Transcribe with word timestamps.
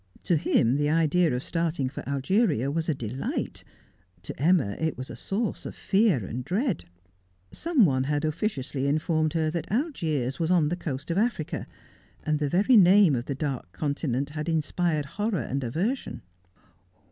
To 0.23 0.35
him 0.35 0.77
the 0.77 0.89
idea 0.89 1.31
of 1.31 1.43
start 1.43 1.79
ing 1.79 1.87
for 1.89 2.01
Algeria 2.09 2.71
was 2.71 2.87
delight, 2.87 3.63
to 4.23 4.41
Emma 4.41 4.75
it 4.79 4.97
was 4.97 5.11
a 5.11 5.15
source 5.15 5.63
of 5.63 5.75
fear 5.75 6.25
and 6.25 6.43
dread. 6.43 6.85
Some 7.51 7.85
one 7.85 8.05
had 8.05 8.25
officiously 8.25 8.87
informed 8.87 9.33
her 9.33 9.51
that 9.51 9.71
Algiers 9.71 10.39
was 10.39 10.49
on 10.49 10.69
the 10.69 10.75
coast 10.75 11.11
of 11.11 11.19
Africa, 11.19 11.67
and 12.23 12.39
the 12.39 12.49
very 12.49 12.77
name 12.77 13.13
of 13.15 13.25
the 13.25 13.35
dark 13.35 13.71
continent 13.73 14.31
had 14.31 14.49
inspired 14.49 15.05
horror 15.05 15.37
and 15.43 15.63
aversion. 15.63 16.23